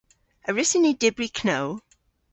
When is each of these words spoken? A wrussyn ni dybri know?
A 0.47 0.49
wrussyn 0.51 0.83
ni 0.85 0.91
dybri 1.01 1.29
know? 1.43 1.67